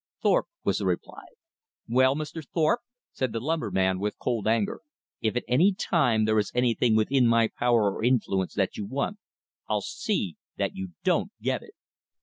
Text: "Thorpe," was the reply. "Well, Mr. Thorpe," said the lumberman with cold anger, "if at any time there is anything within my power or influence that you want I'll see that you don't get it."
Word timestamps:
"Thorpe," 0.23 0.47
was 0.63 0.79
the 0.79 0.87
reply. 0.87 1.25
"Well, 1.87 2.15
Mr. 2.15 2.43
Thorpe," 2.43 2.79
said 3.11 3.33
the 3.33 3.39
lumberman 3.39 3.99
with 3.99 4.17
cold 4.17 4.47
anger, 4.47 4.81
"if 5.21 5.35
at 5.35 5.43
any 5.47 5.75
time 5.75 6.25
there 6.25 6.39
is 6.39 6.51
anything 6.55 6.95
within 6.95 7.27
my 7.27 7.49
power 7.55 7.93
or 7.93 8.03
influence 8.03 8.55
that 8.55 8.77
you 8.77 8.87
want 8.87 9.19
I'll 9.69 9.81
see 9.81 10.37
that 10.57 10.73
you 10.75 10.93
don't 11.03 11.31
get 11.39 11.61
it." 11.61 11.75